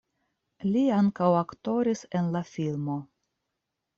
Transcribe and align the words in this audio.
Li 0.67 0.85
ankaŭ 0.99 1.27
aktoris 1.41 2.01
en 2.21 2.31
la 2.37 2.43
filmo. 2.55 2.99